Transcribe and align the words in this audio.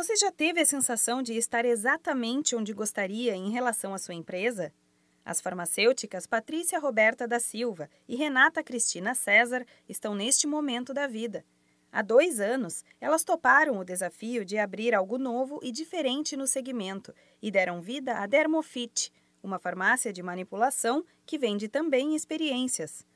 Você 0.00 0.16
já 0.16 0.32
teve 0.32 0.58
a 0.58 0.64
sensação 0.64 1.22
de 1.22 1.34
estar 1.34 1.62
exatamente 1.66 2.56
onde 2.56 2.72
gostaria 2.72 3.36
em 3.36 3.50
relação 3.50 3.92
à 3.92 3.98
sua 3.98 4.14
empresa? 4.14 4.72
As 5.22 5.42
farmacêuticas 5.42 6.26
Patrícia 6.26 6.78
Roberta 6.78 7.28
da 7.28 7.38
Silva 7.38 7.86
e 8.08 8.16
Renata 8.16 8.64
Cristina 8.64 9.14
César 9.14 9.62
estão 9.86 10.14
neste 10.14 10.46
momento 10.46 10.94
da 10.94 11.06
vida. 11.06 11.44
Há 11.92 12.00
dois 12.00 12.40
anos, 12.40 12.82
elas 12.98 13.24
toparam 13.24 13.78
o 13.78 13.84
desafio 13.84 14.42
de 14.42 14.56
abrir 14.56 14.94
algo 14.94 15.18
novo 15.18 15.60
e 15.62 15.70
diferente 15.70 16.34
no 16.34 16.46
segmento 16.46 17.14
e 17.42 17.50
deram 17.50 17.82
vida 17.82 18.16
à 18.16 18.26
Dermofit, 18.26 19.12
uma 19.42 19.58
farmácia 19.58 20.10
de 20.14 20.22
manipulação 20.22 21.04
que 21.26 21.36
vende 21.36 21.68
também 21.68 22.16
experiências. 22.16 23.06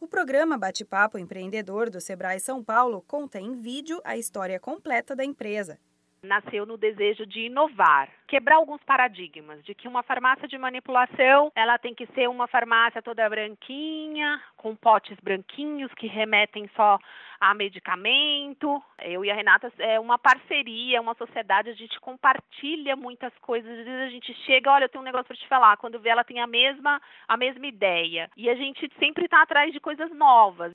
O 0.00 0.08
programa 0.08 0.56
Bate-Papo 0.56 1.18
Empreendedor 1.18 1.90
do 1.90 2.00
Sebrae 2.00 2.40
São 2.40 2.64
Paulo 2.64 3.04
conta 3.06 3.38
em 3.38 3.60
vídeo 3.60 4.00
a 4.02 4.16
história 4.16 4.58
completa 4.58 5.14
da 5.14 5.22
empresa 5.22 5.78
nasceu 6.24 6.66
no 6.66 6.76
desejo 6.76 7.26
de 7.26 7.46
inovar, 7.46 8.08
quebrar 8.26 8.56
alguns 8.56 8.82
paradigmas 8.82 9.62
de 9.64 9.74
que 9.74 9.86
uma 9.86 10.02
farmácia 10.02 10.48
de 10.48 10.58
manipulação, 10.58 11.52
ela 11.54 11.78
tem 11.78 11.94
que 11.94 12.06
ser 12.08 12.28
uma 12.28 12.46
farmácia 12.46 13.02
toda 13.02 13.28
branquinha, 13.28 14.40
com 14.56 14.74
potes 14.74 15.18
branquinhos 15.22 15.92
que 15.94 16.06
remetem 16.06 16.68
só 16.74 16.98
a 17.40 17.54
medicamento. 17.54 18.82
Eu 19.02 19.24
e 19.24 19.30
a 19.30 19.34
Renata 19.34 19.70
é 19.78 20.00
uma 20.00 20.18
parceria, 20.18 21.00
uma 21.00 21.14
sociedade, 21.14 21.68
a 21.68 21.74
gente 21.74 22.00
compartilha 22.00 22.96
muitas 22.96 23.32
coisas. 23.40 23.70
Às 23.70 23.84
vezes 23.84 24.00
a 24.00 24.08
gente 24.08 24.34
chega, 24.46 24.70
olha, 24.70 24.84
eu 24.84 24.88
tenho 24.88 25.02
um 25.02 25.04
negócio 25.04 25.26
para 25.26 25.36
te 25.36 25.48
falar, 25.48 25.76
quando 25.76 26.00
vê 26.00 26.08
ela 26.08 26.24
tem 26.24 26.40
a 26.40 26.46
mesma 26.46 27.00
a 27.28 27.36
mesma 27.36 27.66
ideia. 27.66 28.30
E 28.36 28.48
a 28.48 28.54
gente 28.54 28.90
sempre 28.98 29.26
está 29.26 29.42
atrás 29.42 29.72
de 29.72 29.80
coisas 29.80 30.10
novas. 30.12 30.72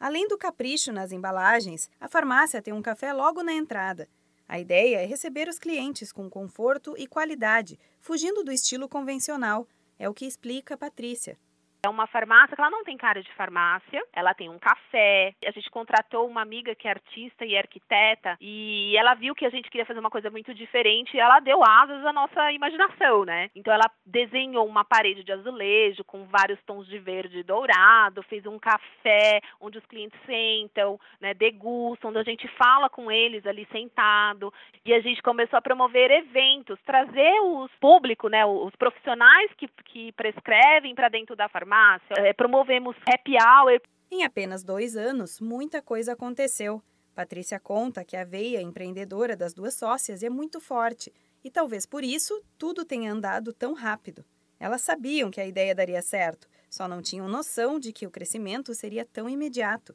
Além 0.00 0.28
do 0.28 0.38
capricho 0.38 0.92
nas 0.92 1.10
embalagens, 1.10 1.90
a 2.00 2.08
farmácia 2.08 2.62
tem 2.62 2.72
um 2.72 2.80
café 2.80 3.12
logo 3.12 3.42
na 3.42 3.52
entrada. 3.52 4.08
A 4.48 4.58
ideia 4.58 5.02
é 5.02 5.04
receber 5.04 5.46
os 5.46 5.58
clientes 5.58 6.10
com 6.10 6.30
conforto 6.30 6.94
e 6.96 7.06
qualidade, 7.06 7.78
fugindo 8.00 8.42
do 8.42 8.50
estilo 8.50 8.88
convencional. 8.88 9.68
É 9.98 10.08
o 10.08 10.14
que 10.14 10.24
explica 10.24 10.74
Patrícia. 10.74 11.38
É 11.82 11.88
uma 11.88 12.08
farmácia 12.08 12.56
que 12.56 12.60
ela 12.60 12.70
não 12.70 12.82
tem 12.82 12.96
cara 12.96 13.22
de 13.22 13.32
farmácia, 13.34 14.02
ela 14.12 14.34
tem 14.34 14.48
um 14.48 14.58
café. 14.58 15.32
A 15.46 15.50
gente 15.52 15.70
contratou 15.70 16.26
uma 16.26 16.42
amiga 16.42 16.74
que 16.74 16.88
é 16.88 16.90
artista 16.90 17.44
e 17.44 17.56
arquiteta 17.56 18.36
e 18.40 18.96
ela 18.96 19.14
viu 19.14 19.34
que 19.34 19.46
a 19.46 19.50
gente 19.50 19.70
queria 19.70 19.86
fazer 19.86 20.00
uma 20.00 20.10
coisa 20.10 20.28
muito 20.28 20.52
diferente 20.52 21.16
e 21.16 21.20
ela 21.20 21.38
deu 21.38 21.62
asas 21.62 22.04
à 22.04 22.12
nossa 22.12 22.50
imaginação, 22.52 23.24
né? 23.24 23.48
Então 23.54 23.72
ela 23.72 23.88
desenhou 24.04 24.66
uma 24.66 24.84
parede 24.84 25.22
de 25.22 25.30
azulejo 25.30 26.02
com 26.04 26.24
vários 26.24 26.60
tons 26.64 26.86
de 26.88 26.98
verde 26.98 27.38
e 27.38 27.42
dourado, 27.44 28.24
fez 28.24 28.44
um 28.44 28.58
café 28.58 29.40
onde 29.60 29.78
os 29.78 29.86
clientes 29.86 30.18
sentam, 30.26 30.98
né, 31.20 31.32
degustam, 31.32 32.10
onde 32.10 32.18
a 32.18 32.24
gente 32.24 32.48
fala 32.48 32.90
com 32.90 33.10
eles 33.10 33.46
ali 33.46 33.66
sentado 33.70 34.52
e 34.84 34.92
a 34.92 35.00
gente 35.00 35.22
começou 35.22 35.56
a 35.56 35.62
promover 35.62 36.10
eventos, 36.10 36.78
trazer 36.84 37.40
os 37.40 37.70
público, 37.76 38.28
né, 38.28 38.44
os 38.44 38.74
profissionais 38.74 39.52
que, 39.56 39.68
que 39.84 40.10
prescrevem 40.12 40.94
para 40.94 41.08
dentro 41.08 41.36
da 41.36 41.48
farmácia 41.48 41.67
farmácia, 41.68 42.14
é, 42.16 42.32
promovemos 42.32 42.96
happy 43.06 43.34
hour. 43.36 43.80
Em 44.10 44.24
apenas 44.24 44.64
dois 44.64 44.96
anos, 44.96 45.38
muita 45.38 45.82
coisa 45.82 46.14
aconteceu. 46.14 46.82
Patrícia 47.14 47.60
conta 47.60 48.04
que 48.04 48.16
a 48.16 48.24
veia 48.24 48.62
empreendedora 48.62 49.36
das 49.36 49.52
duas 49.52 49.74
sócias 49.74 50.22
é 50.22 50.30
muito 50.30 50.60
forte 50.60 51.12
e 51.44 51.50
talvez 51.50 51.84
por 51.84 52.02
isso 52.02 52.42
tudo 52.56 52.84
tenha 52.84 53.12
andado 53.12 53.52
tão 53.52 53.74
rápido. 53.74 54.24
Elas 54.58 54.80
sabiam 54.80 55.30
que 55.30 55.40
a 55.40 55.46
ideia 55.46 55.74
daria 55.74 56.00
certo, 56.00 56.48
só 56.70 56.88
não 56.88 57.02
tinham 57.02 57.28
noção 57.28 57.78
de 57.78 57.92
que 57.92 58.06
o 58.06 58.10
crescimento 58.10 58.74
seria 58.74 59.04
tão 59.04 59.28
imediato. 59.28 59.94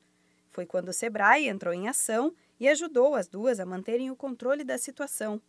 Foi 0.51 0.65
quando 0.65 0.89
o 0.89 0.93
Sebrae 0.93 1.47
entrou 1.47 1.73
em 1.73 1.87
ação 1.87 2.33
e 2.59 2.69
ajudou 2.69 3.15
as 3.15 3.27
duas 3.27 3.59
a 3.59 3.65
manterem 3.65 4.11
o 4.11 4.15
controle 4.15 4.63
da 4.63 4.77
situação. 4.77 5.41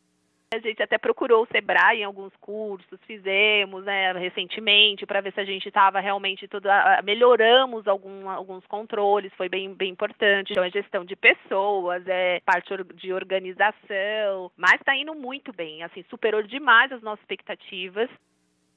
A 0.54 0.58
gente 0.60 0.82
até 0.82 0.96
procurou 0.96 1.42
o 1.42 1.46
Sebrae 1.46 2.00
em 2.00 2.04
alguns 2.04 2.32
cursos, 2.36 3.00
fizemos 3.06 3.84
né, 3.84 4.12
recentemente 4.12 5.04
para 5.04 5.20
ver 5.20 5.32
se 5.32 5.40
a 5.40 5.44
gente 5.44 5.66
estava 5.66 5.98
realmente 5.98 6.46
tudo. 6.46 6.68
Melhoramos 7.02 7.88
algum, 7.88 8.28
alguns 8.28 8.64
controles, 8.66 9.32
foi 9.36 9.48
bem, 9.48 9.74
bem 9.74 9.90
importante. 9.90 10.52
Então, 10.52 10.62
a 10.62 10.68
gestão 10.68 11.04
de 11.04 11.16
pessoas, 11.16 12.06
é 12.06 12.40
parte 12.46 12.72
de 12.94 13.12
organização, 13.12 14.50
mas 14.56 14.74
está 14.74 14.96
indo 14.96 15.14
muito 15.14 15.52
bem, 15.52 15.82
assim, 15.82 16.04
superou 16.08 16.42
demais 16.42 16.92
as 16.92 17.02
nossas 17.02 17.20
expectativas. 17.20 18.08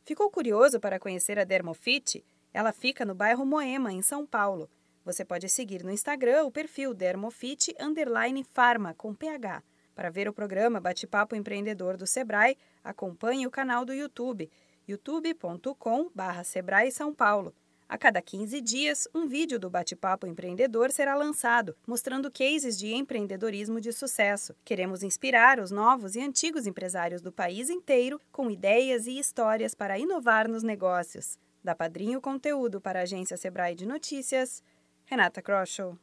Ficou 0.04 0.32
curioso 0.32 0.80
para 0.80 1.00
conhecer 1.00 1.38
a 1.38 1.44
Dermofit? 1.44 2.24
Ela 2.54 2.74
fica 2.74 3.06
no 3.06 3.14
bairro 3.14 3.46
Moema, 3.46 3.92
em 3.92 4.02
São 4.02 4.26
Paulo. 4.26 4.68
Você 5.06 5.24
pode 5.24 5.48
seguir 5.48 5.84
no 5.84 5.92
Instagram 5.92 6.44
o 6.44 6.52
perfil 6.52 6.94
Dermofit 6.94 7.74
Underline 7.80 8.44
Pharma, 8.44 8.94
com 8.94 9.14
PH. 9.14 9.62
Para 9.98 10.12
ver 10.12 10.30
o 10.30 10.34
programa 10.34 10.80
Bate-Papo 10.80 11.36
Empreendedor 11.36 11.98
do 11.98 12.06
Sebrae, 12.06 12.56
acompanhe 12.84 13.48
o 13.48 13.50
canal 13.50 13.84
do 13.84 13.92
YouTube, 13.92 14.48
youtube.com.br 14.88 16.44
Sebrae 16.44 16.92
São 16.92 17.12
Paulo. 17.12 17.52
A 17.90 17.98
cada 17.98 18.22
15 18.22 18.62
dias, 18.62 19.08
um 19.12 19.28
vídeo 19.28 19.58
do 19.58 19.72
Bate-Papo 19.72 20.28
Empreendedor 20.28 20.92
será 20.92 21.16
lançado, 21.16 21.76
mostrando 21.88 22.30
cases 22.30 22.78
de 22.78 22.94
empreendedorismo 22.94 23.82
de 23.82 23.92
sucesso. 23.92 24.54
Queremos 24.64 25.02
inspirar 25.02 25.60
os 25.60 25.72
novos 25.72 26.16
e 26.16 26.22
antigos 26.22 26.68
empresários 26.68 27.20
do 27.20 27.32
país 27.32 27.68
inteiro 27.68 28.22
com 28.32 28.52
ideias 28.52 29.08
e 29.08 29.18
histórias 29.18 29.74
para 29.74 29.98
inovar 29.98 30.48
nos 30.48 30.62
negócios. 30.62 31.40
Da 31.64 31.74
Padrinho 31.74 32.22
Conteúdo 32.22 32.80
para 32.80 33.00
a 33.00 33.02
agência 33.02 33.36
Sebrae 33.36 33.74
de 33.74 33.88
Notícias, 33.88 34.62
Renata 35.06 35.42
Kroschel. 35.42 35.98